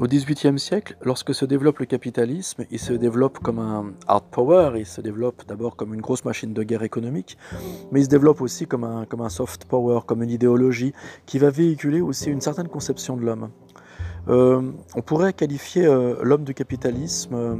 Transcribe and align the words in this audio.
Au 0.00 0.06
XVIIIe 0.06 0.58
siècle, 0.58 0.96
lorsque 1.02 1.34
se 1.34 1.44
développe 1.44 1.80
le 1.80 1.84
capitalisme, 1.84 2.64
il 2.70 2.78
se 2.78 2.94
développe 2.94 3.38
comme 3.40 3.58
un 3.58 3.92
hard 4.08 4.24
power, 4.30 4.72
il 4.78 4.86
se 4.86 5.02
développe 5.02 5.42
d'abord 5.46 5.76
comme 5.76 5.92
une 5.92 6.00
grosse 6.00 6.24
machine 6.24 6.54
de 6.54 6.62
guerre 6.62 6.82
économique, 6.82 7.36
mais 7.92 8.00
il 8.00 8.04
se 8.04 8.08
développe 8.08 8.40
aussi 8.40 8.66
comme 8.66 8.84
un, 8.84 9.04
comme 9.04 9.20
un 9.20 9.28
soft 9.28 9.66
power, 9.66 10.00
comme 10.06 10.22
une 10.22 10.30
idéologie 10.30 10.94
qui 11.26 11.38
va 11.38 11.50
véhiculer 11.50 12.00
aussi 12.00 12.30
une 12.30 12.40
certaine 12.40 12.68
conception 12.68 13.14
de 13.18 13.26
l'homme. 13.26 13.50
Euh, 14.28 14.72
on 14.94 15.02
pourrait 15.02 15.34
qualifier 15.34 15.84
euh, 15.84 16.14
l'homme 16.22 16.44
du 16.44 16.54
capitalisme 16.54 17.34
euh, 17.34 17.56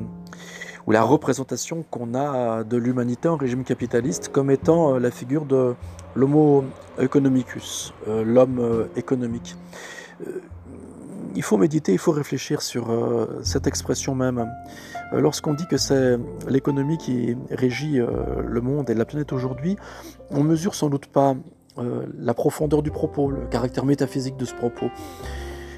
ou 0.86 0.92
la 0.92 1.02
représentation 1.02 1.84
qu'on 1.90 2.14
a 2.14 2.64
de 2.64 2.78
l'humanité 2.78 3.28
en 3.28 3.36
régime 3.36 3.64
capitaliste 3.64 4.30
comme 4.30 4.50
étant 4.50 4.98
la 4.98 5.10
figure 5.10 5.44
de 5.44 5.74
l'homo 6.14 6.64
economicus, 6.98 7.92
l'homme 8.06 8.88
économique 8.96 9.56
il 11.40 11.42
faut 11.42 11.56
méditer, 11.56 11.92
il 11.92 11.98
faut 11.98 12.12
réfléchir 12.12 12.60
sur 12.60 12.90
euh, 12.90 13.40
cette 13.44 13.66
expression 13.66 14.14
même. 14.14 14.46
Euh, 15.14 15.20
lorsqu'on 15.22 15.54
dit 15.54 15.66
que 15.66 15.78
c'est 15.78 16.18
l'économie 16.46 16.98
qui 16.98 17.34
régit 17.50 17.98
euh, 17.98 18.10
le 18.46 18.60
monde 18.60 18.90
et 18.90 18.94
la 18.94 19.06
planète 19.06 19.32
aujourd'hui, 19.32 19.76
on 20.30 20.44
mesure 20.44 20.74
sans 20.74 20.90
doute 20.90 21.06
pas 21.06 21.34
la 22.18 22.34
profondeur 22.34 22.82
du 22.82 22.90
propos, 22.90 23.30
le 23.30 23.46
caractère 23.46 23.86
métaphysique 23.86 24.36
de 24.36 24.44
ce 24.44 24.54
propos. 24.54 24.90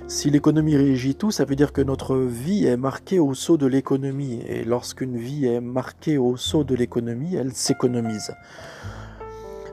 Si 0.09 0.31
l'économie 0.31 0.75
régit 0.75 1.15
tout, 1.15 1.31
ça 1.31 1.45
veut 1.45 1.55
dire 1.55 1.73
que 1.73 1.81
notre 1.81 2.17
vie 2.17 2.67
est 2.67 2.77
marquée 2.77 3.21
au 3.21 3.35
sceau 3.35 3.57
de 3.57 3.67
l'économie. 3.67 4.43
Et 4.49 4.65
lorsqu'une 4.65 5.17
vie 5.17 5.47
est 5.47 5.61
marquée 5.61 6.19
au 6.19 6.37
sceau 6.37 6.65
de 6.65 6.75
l'économie, 6.75 7.37
elle 7.37 7.53
s'économise. 7.53 8.33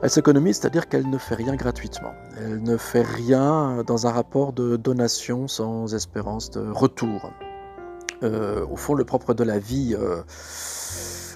Elle 0.02 0.08
s'économise, 0.08 0.58
c'est-à-dire 0.58 0.88
qu'elle 0.88 1.10
ne 1.10 1.18
fait 1.18 1.34
rien 1.34 1.54
gratuitement. 1.56 2.14
Elle 2.38 2.62
ne 2.62 2.78
fait 2.78 3.02
rien 3.02 3.82
dans 3.86 4.06
un 4.06 4.10
rapport 4.10 4.54
de 4.54 4.76
donation 4.76 5.46
sans 5.46 5.94
espérance 5.94 6.50
de 6.50 6.60
retour. 6.70 7.30
Euh, 8.22 8.64
au 8.70 8.76
fond, 8.76 8.94
le 8.94 9.04
propre 9.04 9.34
de 9.34 9.44
la 9.44 9.58
vie, 9.58 9.94
euh, 9.98 10.22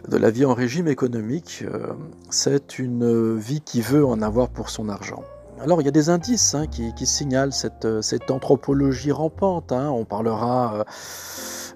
de 0.09 0.17
la 0.17 0.31
vie 0.31 0.47
en 0.47 0.55
régime 0.55 0.89
économique, 0.89 1.63
euh, 1.67 1.93
c'est 2.31 2.79
une 2.79 3.37
vie 3.37 3.61
qui 3.61 3.83
veut 3.83 4.07
en 4.07 4.23
avoir 4.23 4.49
pour 4.49 4.71
son 4.71 4.89
argent. 4.89 5.23
Alors 5.61 5.81
il 5.81 5.85
y 5.85 5.89
a 5.89 5.93
des 5.93 6.09
indices 6.09 6.55
hein, 6.55 6.67
qui, 6.67 7.07
signalent 7.07 7.53
cette, 7.53 8.31
anthropologie 8.31 9.13
rampante. 9.13 9.73
Hein. 9.73 9.91
On 9.91 10.05
parlera 10.05 10.85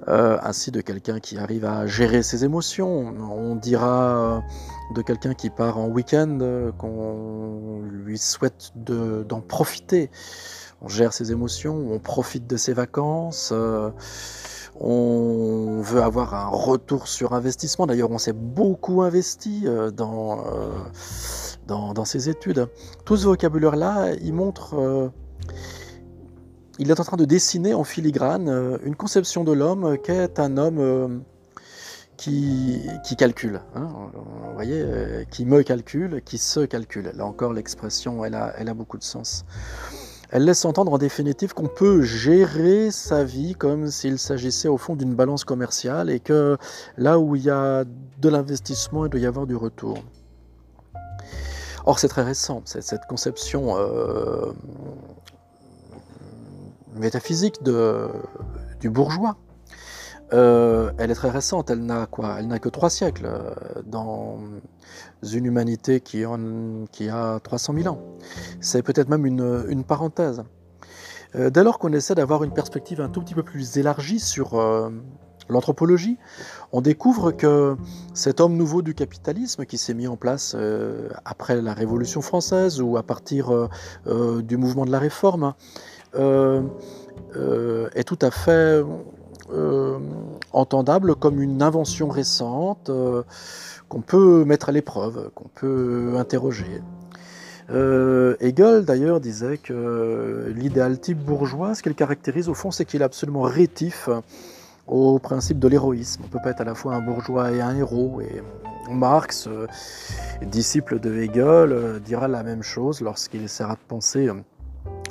ainsi 0.07 0.71
de 0.71 0.81
quelqu'un 0.81 1.21
qui 1.21 1.39
arrive 1.39 1.65
à 1.65 1.87
gérer 1.87 2.23
ses 2.23 2.45
émotions. 2.45 3.15
On 3.19 3.57
dira 3.57 4.43
de 4.91 5.03
quelqu'un 5.03 5.35
qui 5.35 5.51
part 5.51 5.79
en 5.79 5.87
week-end, 5.89 6.39
euh, 6.41 6.73
qu'on 6.73 7.83
lui 7.91 8.19
souhaite 8.19 8.73
d'en 8.77 9.41
profiter. 9.41 10.11
On 10.81 10.89
gère 10.89 11.13
ses 11.13 11.33
émotions, 11.33 11.93
on 11.93 11.99
profite 11.99 12.47
de 12.47 12.57
ses 12.57 12.73
vacances, 12.73 13.51
euh, 13.53 13.91
on 14.81 15.81
veut 15.83 16.03
avoir 16.03 16.35
un 16.35 16.47
retour 16.47 17.09
sur 17.09 17.33
investissement. 17.33 17.87
D'ailleurs, 17.87 18.11
on 18.11 18.19
s'est 18.19 18.33
beaucoup 18.33 19.03
investi 19.03 19.65
euh, 19.67 19.91
dans, 19.91 20.45
dans, 21.67 21.93
dans, 21.95 22.05
ses 22.05 22.29
études. 22.29 22.69
Tout 23.05 23.17
ce 23.17 23.25
vocabulaire-là, 23.27 24.15
il 24.23 24.33
montre 24.33 25.11
il 26.79 26.91
est 26.91 27.01
en 27.01 27.05
train 27.05 27.17
de 27.17 27.25
dessiner 27.25 27.75
en 27.75 27.85
filigrane 27.85 28.79
une 28.85 28.95
conception 28.95 29.45
de 29.45 29.53
l'homme 29.53 29.99
qu'est 30.03 30.39
un 30.39 30.57
homme 30.57 31.23
qui, 32.19 33.17
calcule. 33.17 33.61
Hein, 33.75 33.89
vous 34.15 34.55
voyez, 34.55 34.83
euh, 34.85 35.25
qui 35.31 35.47
me 35.47 35.63
calcule, 35.63 36.21
qui 36.25 36.37
se 36.37 36.61
calcule. 36.61 37.13
Là 37.15 37.25
encore, 37.25 37.53
l'expression, 37.53 38.25
elle 38.25 38.35
a, 38.35 38.53
elle 38.59 38.69
a 38.69 38.75
beaucoup 38.75 38.99
de 38.99 39.05
sens. 39.05 39.45
Elle 40.31 40.45
laisse 40.45 40.65
entendre 40.67 40.93
en 40.93 40.99
définitive 40.99 41.55
qu'on 41.55 41.69
peut 41.69 42.03
gérer 42.03 42.91
sa 42.91 43.25
vie 43.25 43.55
comme 43.55 43.89
s'il 43.91 44.19
s'agissait 44.19 44.69
au 44.69 44.77
fond 44.77 44.95
d'une 44.95 45.15
balance 45.15 45.45
commerciale 45.45 46.11
et 46.11 46.21
que 46.21 46.59
là 46.99 47.19
où 47.19 47.35
il 47.35 47.45
y 47.45 47.51
a 47.51 47.85
de 47.85 48.29
l'investissement, 48.29 49.07
il 49.07 49.11
doit 49.11 49.21
y 49.21 49.27
avoir 49.27 49.47
du 49.47 49.57
retour. 49.57 49.97
Or, 51.87 51.99
c'est 51.99 52.09
très 52.09 52.25
récent, 52.25 52.61
cette 52.67 53.07
conception 53.09 53.79
euh, 53.79 54.53
métaphysique 56.95 57.63
de, 57.63 58.09
du 58.81 58.91
bourgeois 58.91 59.37
euh, 60.33 60.91
elle 60.99 61.11
est 61.11 61.15
très 61.15 61.31
récente, 61.31 61.71
elle 61.71 61.85
n'a 61.85 62.07
quoi 62.07 62.37
Elle 62.39 62.49
n'a 62.49 62.59
que 62.59 62.69
trois 62.69 62.91
siècles 62.91 63.27
euh, 63.27 63.55
dans 63.87 64.39
une 65.23 65.47
humanité 65.47 66.01
qui, 66.01 66.25
qui 66.93 67.09
a 67.09 67.41
300 67.41 67.75
000 67.75 67.95
ans. 67.95 68.01
C'est 68.61 68.83
peut-être 68.83 69.09
même 69.09 69.25
une, 69.25 69.85
parenthèse. 69.85 70.45
Euh, 71.35 71.51
dès 71.51 71.65
lors 71.65 71.79
qu'on 71.79 71.93
essaie 71.93 72.15
d'avoir 72.15 72.45
une 72.45 72.53
perspective 72.53 73.01
un 73.01 73.09
tout 73.09 73.21
petit 73.21 73.35
peu 73.35 73.43
plus 73.43 73.79
élargie 73.79 74.21
sur 74.21 74.61
l'anthropologie, 75.49 76.19
on 76.73 76.83
découvre 76.83 77.33
que 77.33 77.77
cet 78.13 78.41
homme 78.41 78.55
nouveau 78.55 78.83
du 78.83 78.95
capitalisme 78.95 79.65
qui 79.65 79.79
s'est 79.79 79.95
mis 79.95 80.09
en 80.09 80.17
place 80.17 80.55
après 81.25 81.63
la 81.63 81.73
Révolution 81.73 82.21
française 82.21 82.83
ou 82.83 82.99
à 82.99 83.03
partir 83.03 83.69
du 84.07 84.57
mouvement 84.59 84.85
de 84.85 84.91
la 84.91 84.99
Réforme 84.99 85.55
est 86.15 88.05
tout 88.05 88.19
à 88.21 88.31
fait 88.31 88.83
euh, 89.51 89.99
entendable 90.53 91.15
comme 91.15 91.41
une 91.41 91.63
invention 91.63 92.09
récente 92.09 92.91
euh, 92.91 93.23
qu'on 93.89 94.03
peut 94.03 94.45
mettre 94.45 94.69
à 94.69 94.73
l'épreuve, 94.73 95.31
qu'on 95.35 95.49
peut 95.49 96.17
interroger. 96.19 96.83
Euh, 97.71 98.37
Hegel 98.41 98.85
d'ailleurs 98.85 99.21
disait 99.21 99.57
que 99.57 100.53
l'idéal 100.55 101.01
type 101.01 101.19
bourgeois, 101.19 101.75
ce 101.75 101.83
qu'il 101.83 101.95
caractérise 101.95 102.51
au 102.51 102.55
fond, 102.55 102.71
c'est 102.71 102.85
qu'il 102.85 103.01
est 103.01 103.05
absolument 103.05 103.43
rétif 103.43 104.11
au 104.87 105.19
principe 105.19 105.59
de 105.59 105.69
l'héroïsme. 105.69 106.23
On 106.27 106.29
peut 106.29 106.41
pas 106.43 106.51
être 106.51 106.61
à 106.61 106.65
la 106.65 106.75
fois 106.75 106.95
un 106.95 107.01
bourgeois 107.01 107.51
et 107.53 107.63
un 107.63 107.75
héros. 107.75 108.21
Et 108.21 108.43
Marx, 108.91 109.49
disciple 110.43 111.01
de 111.01 111.15
Hegel, 111.15 112.01
dira 112.05 112.29
la 112.29 112.43
même 112.43 112.63
chose 112.63 113.01
lorsqu'il 113.01 113.45
essaiera 113.45 113.75
de 113.75 113.87
penser 113.89 114.29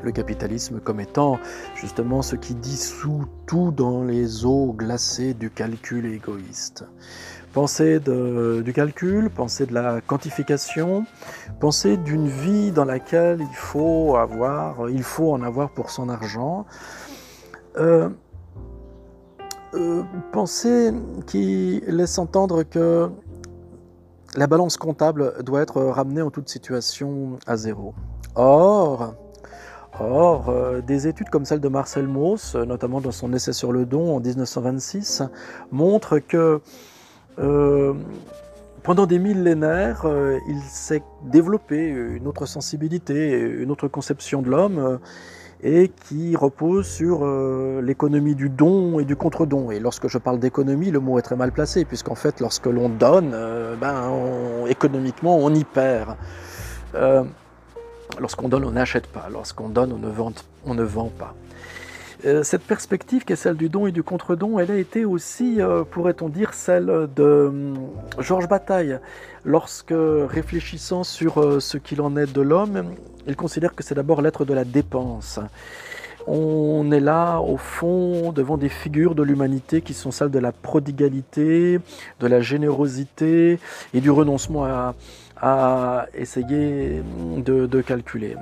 le 0.03 0.11
capitalisme 0.11 0.79
comme 0.79 0.99
étant 0.99 1.39
justement 1.75 2.21
ce 2.21 2.35
qui 2.35 2.53
dissout 2.55 3.25
tout 3.45 3.71
dans 3.71 4.03
les 4.03 4.45
eaux 4.45 4.73
glacées 4.73 5.33
du 5.33 5.49
calcul 5.49 6.05
égoïste. 6.05 6.85
Pensez 7.53 7.99
du 7.99 8.73
calcul, 8.73 9.31
pensez 9.31 9.65
de 9.65 9.73
la 9.73 9.99
quantification, 10.01 11.05
pensez 11.59 11.97
d'une 11.97 12.27
vie 12.27 12.71
dans 12.71 12.85
laquelle 12.85 13.39
il 13.39 13.55
faut 13.55 14.15
avoir, 14.15 14.89
il 14.89 15.01
faut 15.01 15.31
en 15.33 15.41
avoir 15.41 15.71
pour 15.71 15.89
son 15.89 16.09
argent. 16.09 16.65
Euh, 17.77 18.09
euh, 19.73 20.03
pensez 20.31 20.93
qui 21.25 21.81
laisse 21.87 22.19
entendre 22.19 22.63
que 22.63 23.09
la 24.35 24.47
balance 24.47 24.77
comptable 24.77 25.43
doit 25.43 25.61
être 25.61 25.81
ramenée 25.81 26.21
en 26.21 26.29
toute 26.29 26.49
situation 26.49 27.39
à 27.47 27.57
zéro. 27.57 27.95
Or, 28.35 29.15
Or, 29.99 30.49
euh, 30.49 30.81
des 30.81 31.07
études 31.07 31.29
comme 31.29 31.45
celle 31.45 31.59
de 31.59 31.67
Marcel 31.67 32.07
Mauss, 32.07 32.55
euh, 32.55 32.65
notamment 32.65 33.01
dans 33.01 33.11
son 33.11 33.33
essai 33.33 33.53
sur 33.53 33.71
le 33.71 33.85
don 33.85 34.15
en 34.15 34.19
1926, 34.19 35.23
montrent 35.71 36.19
que 36.19 36.61
euh, 37.39 37.93
pendant 38.83 39.05
des 39.05 39.19
millénaires, 39.19 40.05
il 40.47 40.61
s'est 40.61 41.03
développé 41.25 41.87
une 41.87 42.25
autre 42.25 42.45
sensibilité, 42.45 43.31
une 43.31 43.69
autre 43.69 43.89
conception 43.89 44.41
de 44.41 44.49
l'homme, 44.49 44.99
et 45.61 45.89
qui 45.89 46.37
repose 46.37 46.87
sur 46.87 47.27
l'économie 47.81 48.33
du 48.33 48.47
don 48.47 48.99
et 48.99 49.03
du 49.03 49.17
contre-don. 49.17 49.71
Et 49.71 49.81
lorsque 49.81 50.07
je 50.07 50.17
parle 50.17 50.39
d'économie, 50.39 50.89
le 50.89 51.01
mot 51.01 51.19
est 51.19 51.21
très 51.21 51.35
mal 51.35 51.51
placé, 51.51 51.83
puisqu'en 51.83 52.15
fait, 52.15 52.39
lorsque 52.39 52.67
l'on 52.67 52.87
donne, 52.87 53.35
ben, 53.81 54.09
économiquement, 54.69 55.35
on 55.37 55.53
y 55.53 55.65
perd. 55.65 56.15
Lorsqu'on 58.19 58.49
donne, 58.49 58.65
on 58.65 58.71
n'achète 58.71 59.07
pas. 59.07 59.27
Lorsqu'on 59.31 59.69
donne, 59.69 59.91
on 59.91 59.99
ne 59.99 60.09
vend, 60.09 60.33
on 60.65 60.73
ne 60.73 60.83
vend 60.83 61.11
pas. 61.17 61.35
Euh, 62.25 62.41
cette 62.41 62.63
perspective 62.63 63.25
qui 63.25 63.33
est 63.33 63.37
celle 63.37 63.57
du 63.57 63.69
don 63.69 63.85
et 63.85 63.91
du 63.91 64.01
contre-don, 64.01 64.57
elle 64.57 64.71
a 64.71 64.77
été 64.77 65.05
aussi, 65.05 65.61
euh, 65.61 65.83
pourrait-on 65.83 66.29
dire, 66.29 66.53
celle 66.53 67.07
de 67.15 67.45
hum, 67.49 67.89
Georges 68.19 68.47
Bataille. 68.47 68.99
Lorsque, 69.45 69.93
réfléchissant 69.93 71.03
sur 71.03 71.37
euh, 71.37 71.59
ce 71.59 71.77
qu'il 71.77 72.01
en 72.01 72.17
est 72.17 72.33
de 72.33 72.41
l'homme, 72.41 72.95
il 73.27 73.35
considère 73.35 73.75
que 73.75 73.83
c'est 73.83 73.95
d'abord 73.95 74.21
l'être 74.21 74.45
de 74.45 74.53
la 74.53 74.63
dépense. 74.63 75.39
On 76.25 76.91
est 76.91 76.99
là, 76.99 77.39
au 77.39 77.55
fond, 77.55 78.33
devant 78.33 78.57
des 78.57 78.67
figures 78.67 79.15
de 79.15 79.23
l'humanité 79.23 79.81
qui 79.81 79.93
sont 79.93 80.11
celles 80.11 80.31
de 80.31 80.39
la 80.39 80.51
prodigalité, 80.51 81.79
de 82.19 82.27
la 82.27 82.41
générosité 82.41 83.59
et 83.93 84.01
du 84.01 84.11
renoncement 84.11 84.65
à, 84.65 84.95
à 85.41 86.07
essayer 86.13 87.01
de, 87.37 87.81
calculer. 87.81 88.35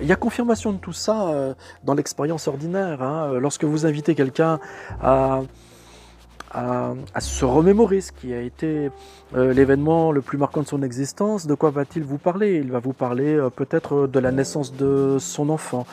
Il 0.00 0.06
y 0.06 0.12
a 0.12 0.16
confirmation 0.16 0.72
de 0.72 0.78
tout 0.78 0.92
ça 0.92 1.28
euh, 1.28 1.54
dans 1.84 1.94
l'expérience 1.94 2.46
ordinaire. 2.46 3.02
Hein. 3.02 3.38
Lorsque 3.40 3.64
vous 3.64 3.86
invitez 3.86 4.14
quelqu'un 4.14 4.60
à, 5.02 5.42
se 7.20 7.44
remémorer 7.44 8.00
ce 8.00 8.12
qui 8.12 8.32
a 8.32 8.40
été 8.40 8.90
euh, 9.34 9.52
l'événement 9.52 10.12
le 10.12 10.22
plus 10.22 10.38
marquant 10.38 10.62
de 10.62 10.68
son 10.68 10.82
existence, 10.82 11.46
de 11.46 11.54
quoi 11.54 11.70
va-t-il 11.70 12.04
vous 12.04 12.18
parler? 12.18 12.56
Il 12.56 12.70
va 12.70 12.78
vous 12.78 12.92
parler 12.92 13.34
euh, 13.34 13.50
peut-être 13.50 14.06
de 14.06 14.18
la 14.18 14.32
naissance 14.32 14.72
de 14.72 15.18
son 15.18 15.50
enfant, 15.50 15.86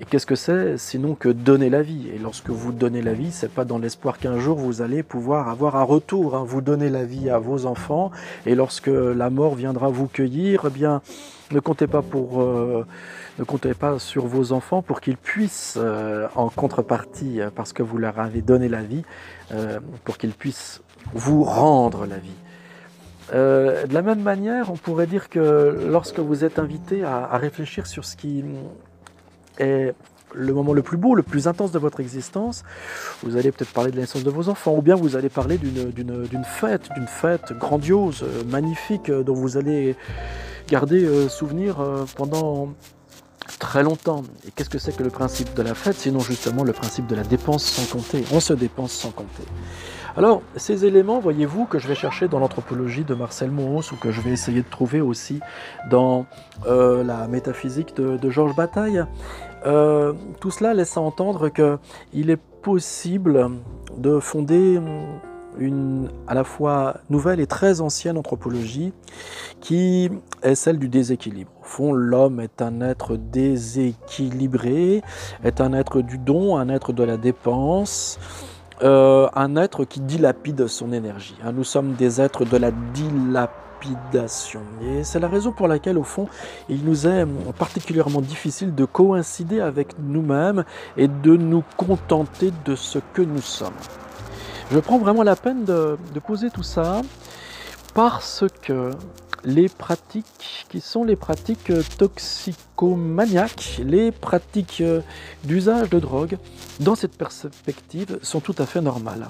Et 0.00 0.04
qu'est-ce 0.04 0.26
que 0.26 0.36
c'est 0.36 0.78
sinon 0.78 1.16
que 1.16 1.28
donner 1.28 1.70
la 1.70 1.82
vie? 1.82 2.08
Et 2.14 2.18
lorsque 2.18 2.50
vous 2.50 2.70
donnez 2.70 3.02
la 3.02 3.14
vie, 3.14 3.32
c'est 3.32 3.50
pas 3.50 3.64
dans 3.64 3.78
l'espoir 3.78 4.18
qu'un 4.18 4.38
jour 4.38 4.56
vous 4.56 4.80
allez 4.80 5.02
pouvoir 5.02 5.48
avoir 5.48 5.74
un 5.74 5.82
retour. 5.82 6.36
Hein. 6.36 6.44
Vous 6.46 6.60
donnez 6.60 6.88
la 6.88 7.04
vie 7.04 7.30
à 7.30 7.38
vos 7.38 7.66
enfants, 7.66 8.12
et 8.46 8.54
lorsque 8.54 8.86
la 8.86 9.28
mort 9.28 9.56
viendra 9.56 9.88
vous 9.88 10.06
cueillir, 10.06 10.64
eh 10.66 10.70
bien, 10.70 11.02
ne 11.50 11.58
comptez 11.58 11.88
pas 11.88 12.02
pour, 12.02 12.40
euh, 12.40 12.86
ne 13.40 13.44
comptez 13.44 13.74
pas 13.74 13.98
sur 13.98 14.26
vos 14.26 14.52
enfants 14.52 14.82
pour 14.82 15.00
qu'ils 15.00 15.16
puissent, 15.16 15.78
euh, 15.78 16.28
en 16.36 16.48
contrepartie, 16.48 17.40
euh, 17.40 17.50
parce 17.52 17.72
que 17.72 17.82
vous 17.82 17.98
leur 17.98 18.20
avez 18.20 18.42
donné 18.42 18.68
la 18.68 18.82
vie, 18.82 19.02
pour 20.04 20.18
qu'ils 20.18 20.34
puissent 20.34 20.82
vous 21.14 21.42
rendre 21.42 22.06
la 22.06 22.18
vie. 22.18 22.38
de 23.32 23.94
la 23.94 24.02
même 24.02 24.22
manière, 24.22 24.70
on 24.70 24.76
pourrait 24.76 25.06
dire 25.06 25.28
que 25.28 25.86
lorsque 25.90 26.18
vous 26.18 26.44
êtes 26.44 26.58
invité 26.58 27.02
à, 27.02 27.24
à 27.30 27.38
réfléchir 27.38 27.86
sur 27.86 28.04
ce 28.04 28.14
qui 28.14 28.44
est 29.58 29.94
le 30.34 30.52
moment 30.52 30.72
le 30.72 30.82
plus 30.82 30.96
beau, 30.96 31.14
le 31.14 31.22
plus 31.22 31.48
intense 31.48 31.72
de 31.72 31.78
votre 31.78 32.00
existence, 32.00 32.64
vous 33.22 33.36
allez 33.36 33.50
peut-être 33.50 33.72
parler 33.72 33.90
de 33.90 33.96
la 33.96 34.02
naissance 34.02 34.24
de 34.24 34.30
vos 34.30 34.48
enfants, 34.48 34.74
ou 34.76 34.82
bien 34.82 34.94
vous 34.94 35.16
allez 35.16 35.28
parler 35.28 35.58
d'une 35.58 36.44
fête, 36.44 36.88
d'une 36.94 37.06
fête 37.06 37.52
grandiose, 37.58 38.24
magnifique, 38.46 39.10
dont 39.10 39.34
vous 39.34 39.56
allez 39.56 39.96
garder 40.68 41.04
euh, 41.04 41.28
souvenir 41.28 41.80
euh, 41.80 42.04
pendant 42.16 42.68
très 43.58 43.82
longtemps. 43.82 44.22
Et 44.46 44.50
qu'est-ce 44.50 44.68
que 44.68 44.78
c'est 44.78 44.94
que 44.94 45.02
le 45.02 45.10
principe 45.10 45.54
de 45.54 45.62
la 45.62 45.74
fête, 45.74 45.96
sinon 45.96 46.20
justement 46.20 46.62
le 46.64 46.72
principe 46.72 47.06
de 47.06 47.14
la 47.14 47.22
dépense 47.22 47.64
sans 47.64 47.86
compter? 47.86 48.24
On 48.32 48.40
se 48.40 48.52
dépense 48.52 48.92
sans 48.92 49.10
compter. 49.10 49.44
Alors, 50.16 50.42
ces 50.56 50.84
éléments, 50.84 51.20
voyez-vous, 51.20 51.64
que 51.64 51.78
je 51.78 51.86
vais 51.86 51.94
chercher 51.94 52.28
dans 52.28 52.40
l'anthropologie 52.40 53.04
de 53.04 53.14
Marcel 53.14 53.50
Mauss 53.50 53.92
ou 53.92 53.96
que 53.96 54.10
je 54.10 54.20
vais 54.20 54.30
essayer 54.30 54.62
de 54.62 54.68
trouver 54.68 55.00
aussi 55.00 55.38
dans 55.90 56.26
euh, 56.66 57.04
la 57.04 57.28
métaphysique 57.28 57.94
de, 57.96 58.30
Georges 58.30 58.56
Bataille, 58.56 59.04
euh, 59.66 60.12
tout 60.40 60.50
cela 60.50 60.74
laisse 60.74 60.96
entendre 60.96 61.48
qu'il 61.48 62.30
est 62.30 62.40
possible 62.62 63.50
de 63.96 64.18
fonder 64.18 64.80
une 65.58 66.08
à 66.26 66.34
la 66.34 66.44
fois 66.44 66.98
nouvelle 67.10 67.40
et 67.40 67.46
très 67.46 67.80
ancienne 67.80 68.16
anthropologie 68.16 68.92
qui 69.60 70.10
est 70.42 70.54
celle 70.54 70.78
du 70.78 70.88
déséquilibre. 70.88 71.50
Au 71.60 71.64
fond, 71.64 71.92
l'homme 71.92 72.40
est 72.40 72.62
un 72.62 72.80
être 72.80 73.16
déséquilibré, 73.16 75.02
est 75.44 75.60
un 75.60 75.72
être 75.72 76.00
du 76.00 76.18
don, 76.18 76.56
un 76.56 76.68
être 76.68 76.92
de 76.92 77.02
la 77.02 77.16
dépense, 77.16 78.18
euh, 78.82 79.28
un 79.34 79.56
être 79.56 79.84
qui 79.84 80.00
dilapide 80.00 80.66
son 80.68 80.92
énergie. 80.92 81.36
Hein, 81.44 81.52
nous 81.52 81.64
sommes 81.64 81.94
des 81.94 82.20
êtres 82.20 82.44
de 82.44 82.56
la 82.56 82.70
dilapidation. 82.70 83.67
Et 84.82 85.04
c'est 85.04 85.20
la 85.20 85.28
raison 85.28 85.52
pour 85.52 85.68
laquelle, 85.68 85.98
au 85.98 86.04
fond, 86.04 86.28
il 86.68 86.84
nous 86.84 87.06
est 87.06 87.24
particulièrement 87.58 88.20
difficile 88.20 88.74
de 88.74 88.84
coïncider 88.84 89.60
avec 89.60 89.98
nous-mêmes 89.98 90.64
et 90.96 91.08
de 91.08 91.36
nous 91.36 91.62
contenter 91.76 92.52
de 92.64 92.74
ce 92.74 92.98
que 93.12 93.22
nous 93.22 93.42
sommes. 93.42 93.74
Je 94.70 94.78
prends 94.78 94.98
vraiment 94.98 95.22
la 95.22 95.36
peine 95.36 95.64
de, 95.64 95.96
poser 96.26 96.50
tout 96.50 96.62
ça 96.62 97.02
parce 97.94 98.44
que 98.62 98.90
les 99.44 99.68
pratiques 99.68 100.66
qui 100.68 100.80
sont 100.80 101.04
les 101.04 101.16
pratiques 101.16 101.72
toxicomaniaques, 101.96 103.80
les 103.84 104.10
pratiques 104.10 104.80
euh, 104.80 105.00
d'usage 105.44 105.88
de 105.90 106.00
drogue, 106.00 106.36
dans 106.80 106.96
cette 106.96 107.16
perspective, 107.16 108.18
sont 108.22 108.40
tout 108.40 108.54
à 108.58 108.66
fait 108.66 108.80
normales. 108.80 109.28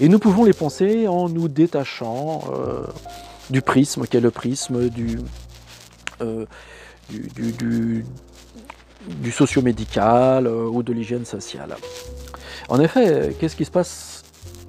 Et 0.00 0.08
nous 0.08 0.18
pouvons 0.18 0.44
les 0.44 0.52
penser 0.52 1.08
en 1.08 1.28
nous 1.28 1.48
détachant 1.48 2.42
euh, 2.52 2.86
du 3.50 3.62
prisme, 3.62 4.06
qui 4.06 4.16
est 4.16 4.20
le 4.20 4.30
prisme 4.30 4.88
du, 4.88 5.18
euh, 6.20 6.46
du, 7.08 7.52
du, 7.52 8.04
du 9.06 9.32
socio-médical 9.32 10.46
ou 10.48 10.82
de 10.82 10.92
l'hygiène 10.92 11.24
sociale. 11.24 11.76
En 12.68 12.80
effet, 12.80 13.34
qu'est-ce 13.38 13.56
qui 13.56 13.64
se 13.64 13.70
passe 13.70 14.24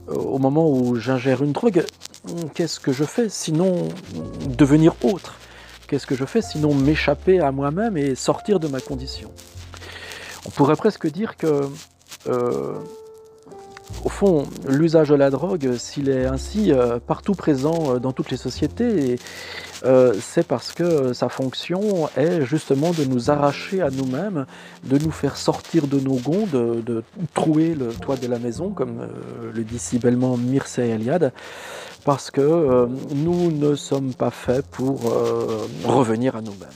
au 0.08 0.40
moment 0.40 0.70
où 0.70 0.96
j'ingère 0.96 1.44
une 1.44 1.52
drogue? 1.52 1.84
Qu'est-ce 2.54 2.80
que 2.80 2.92
je 2.92 3.04
fais 3.04 3.30
sinon 3.30 3.90
devenir 4.48 4.94
autre? 5.04 5.36
Qu'est-ce 5.88 6.06
que 6.06 6.16
je 6.16 6.26
fais 6.26 6.42
sinon 6.42 6.74
m'échapper 6.74 7.40
à 7.40 7.52
moi-même 7.52 7.98
et 7.98 8.16
sortir 8.16 8.60
de 8.60 8.68
ma 8.68 8.80
condition? 8.80 9.32
On 10.46 10.50
pourrait 10.52 10.76
presque 10.76 11.08
dire 11.12 11.36
que, 11.36 11.68
euh, 12.28 12.76
au 14.04 14.10
fond, 14.10 14.46
l'usage 14.68 15.10
de 15.10 15.16
la 15.16 15.30
drogue, 15.30 15.76
s'il 15.78 16.10
est 16.10 16.26
ainsi 16.26 16.72
euh, 16.72 17.00
partout 17.06 17.34
présent 17.34 17.96
euh, 17.96 18.00
dans 18.00 18.12
toutes 18.12 18.32
les 18.32 18.38
sociétés, 18.38 19.18
c'est 20.20 20.46
parce 20.46 20.74
que 20.74 21.14
sa 21.14 21.30
fonction 21.30 22.10
est 22.18 22.44
justement 22.46 22.92
de 22.92 23.06
nous 23.06 23.32
arracher 23.32 23.82
à 23.82 23.90
nous-mêmes, 23.90 24.46
de 24.84 24.98
nous 24.98 25.12
faire 25.12 25.38
sortir 25.38 25.88
de 25.88 26.02
nos 26.02 26.16
gonds, 26.16 26.46
de, 26.52 27.02
trouer 27.34 27.76
le 27.76 27.94
toit 27.94 28.18
de 28.18 28.28
la 28.28 28.40
maison, 28.40 28.72
comme 28.72 29.08
le 29.54 29.64
dit 29.64 29.80
si 29.80 29.98
bellement 29.98 30.36
Mircea 30.36 30.84
Eliade, 30.84 31.32
parce 32.06 32.32
que 32.32 32.42
euh, 32.42 32.88
nous 33.14 33.52
ne 33.52 33.76
sommes 33.76 34.14
pas 34.14 34.32
faits 34.32 34.66
pour 34.68 35.12
euh, 35.12 35.68
revenir 35.86 36.36
à 36.36 36.42
nous-mêmes. 36.42 36.70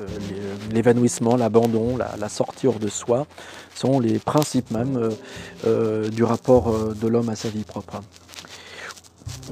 Euh, 0.00 0.56
l'évanouissement, 0.72 1.36
l'abandon, 1.36 1.96
la, 1.96 2.28
sortie 2.28 2.66
hors 2.66 2.78
de 2.78 2.88
soi 2.88 3.26
sont 3.74 4.00
les 4.00 4.18
principes 4.18 4.70
même 4.70 5.10
du 6.12 6.24
rapport 6.24 6.94
de 6.94 7.08
l'homme 7.08 7.28
à 7.28 7.36
sa 7.36 7.48
vie 7.48 7.64
propre. 7.64 8.00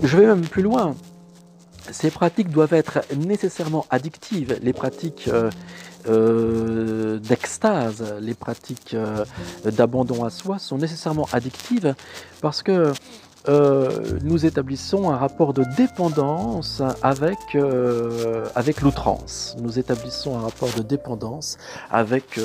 Je 0.03 0.17
vais 0.17 0.27
même 0.27 0.47
plus 0.47 0.62
loin. 0.62 0.95
Ces 1.91 2.11
pratiques 2.11 2.50
doivent 2.50 2.75
être 2.75 3.00
nécessairement 3.17 3.87
addictives. 3.91 4.59
Les 4.62 4.73
pratiques 4.73 5.31
d'extase, 6.06 8.15
les 8.21 8.35
pratiques 8.35 8.97
d'abandon 9.65 10.25
à 10.25 10.31
soi 10.31 10.59
sont 10.59 10.79
nécessairement 10.79 11.29
addictives 11.33 11.94
parce 12.41 12.62
que 12.62 12.93
euh, 13.49 14.19
nous 14.25 14.45
établissons 14.45 15.11
un 15.11 15.17
rapport 15.17 15.55
de 15.55 15.65
dépendance 15.77 16.83
avec, 17.03 17.39
euh, 17.55 18.47
avec 18.55 18.83
l'outrance. 18.83 19.56
Nous 19.61 19.79
établissons 19.79 20.37
un 20.37 20.43
rapport 20.43 20.69
de 20.77 20.83
dépendance 20.83 21.56
avec 21.91 22.39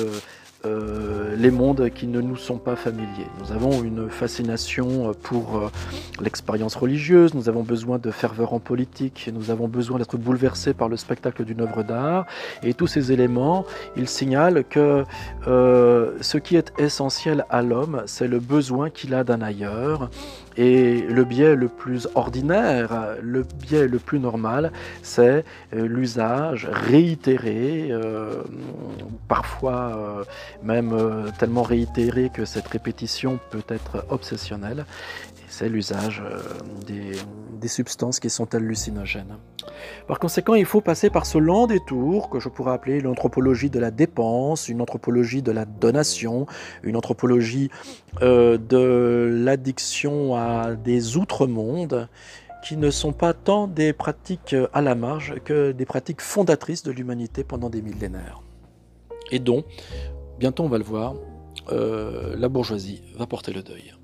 euh, 0.64 1.36
les 1.36 1.50
mondes 1.50 1.90
qui 1.90 2.06
ne 2.06 2.22
nous 2.22 2.36
sont 2.36 2.56
pas 2.56 2.74
familiers. 2.74 3.26
Nous 3.38 3.52
avons 3.52 3.82
une 3.82 4.08
fascination 4.08 5.12
pour 5.22 5.70
l'expérience 6.22 6.74
religieuse, 6.74 7.34
nous 7.34 7.50
avons 7.50 7.62
besoin 7.62 7.98
de 7.98 8.10
ferveur 8.10 8.54
en 8.54 8.60
politique, 8.60 9.28
nous 9.34 9.50
avons 9.50 9.68
besoin 9.68 9.98
d'être 9.98 10.16
bouleversés 10.16 10.72
par 10.72 10.88
le 10.88 10.96
spectacle 10.96 11.44
d'une 11.44 11.60
œuvre 11.60 11.82
d'art, 11.82 12.24
et 12.62 12.72
tous 12.72 12.86
ces 12.86 13.12
éléments, 13.12 13.66
ils 13.94 14.08
signalent 14.08 14.64
que 14.64 15.04
ce 15.44 16.38
qui 16.38 16.56
est 16.56 16.72
essentiel 16.78 17.44
à 17.50 17.60
l'homme, 17.60 18.02
c'est 18.06 18.28
le 18.28 18.38
besoin 18.38 18.88
qu'il 18.88 19.12
a 19.12 19.22
d'un 19.22 19.42
ailleurs, 19.42 20.08
et 20.56 21.00
le 21.02 21.24
biais 21.24 21.56
le 21.56 21.68
plus 21.68 22.08
ordinaire, 22.14 23.16
le 23.22 23.42
biais 23.42 23.88
le 23.88 23.98
plus 23.98 24.20
normal, 24.20 24.72
c'est 25.02 25.44
l'usage 25.72 26.68
réitéré, 26.70 27.90
parfois 29.28 30.24
même 30.62 30.92
euh, 30.92 31.30
tellement 31.38 31.62
réitéré 31.62 32.30
que 32.32 32.44
cette 32.44 32.66
répétition 32.68 33.38
peut 33.50 33.64
être 33.68 34.04
obsessionnelle, 34.10 34.84
c'est 35.48 35.68
l'usage 35.68 36.22
euh, 36.24 36.40
des, 36.86 37.14
substances 37.66 38.20
qui 38.20 38.28
sont 38.28 38.54
hallucinogènes. 38.54 39.38
Par 40.06 40.18
conséquent, 40.18 40.52
il 40.52 40.66
faut 40.66 40.82
passer 40.82 41.08
par 41.08 41.24
ce 41.24 41.38
lent 41.38 41.66
détour 41.66 42.28
que 42.28 42.38
je 42.38 42.50
pourrais 42.50 42.72
appeler 42.72 43.00
l'anthropologie 43.00 43.70
de 43.70 43.78
la 43.78 43.90
dépense, 43.90 44.68
une 44.68 44.82
anthropologie 44.82 45.40
de 45.40 45.50
la 45.50 45.64
donation, 45.64 46.46
une 46.82 46.94
anthropologie 46.94 47.70
euh, 48.20 48.58
de 48.58 49.30
l'addiction 49.32 50.36
des 50.82 51.16
outre-mondes 51.16 52.08
qui 52.64 52.76
ne 52.76 52.90
sont 52.90 53.12
pas 53.12 53.34
tant 53.34 53.66
des 53.66 53.92
pratiques 53.92 54.56
à 54.72 54.80
la 54.80 54.94
marge 54.94 55.34
que 55.44 55.72
des 55.72 55.84
pratiques 55.84 56.22
fondatrices 56.22 56.82
de 56.82 56.90
l'humanité 56.90 57.44
pendant 57.44 57.68
des 57.68 57.82
millénaires 57.82 58.40
et 59.30 59.38
dont 59.38 59.64
bientôt 60.38 60.64
on 60.64 60.68
va 60.68 60.78
le 60.78 60.84
voir, 60.84 61.14
euh, 61.70 62.34
la 62.36 62.48
bourgeoisie 62.48 63.02
va 63.16 63.26
porter 63.26 63.52
le 63.52 63.62
deuil. 63.62 63.94